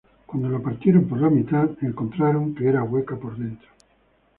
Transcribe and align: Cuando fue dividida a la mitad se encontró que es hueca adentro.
Cuando 0.25 0.59
fue 0.59 0.73
dividida 0.77 1.15
a 1.15 1.19
la 1.19 1.29
mitad 1.29 1.69
se 1.79 1.85
encontró 1.85 2.51
que 2.57 2.67
es 2.69 2.75
hueca 2.89 3.13
adentro. 3.13 3.69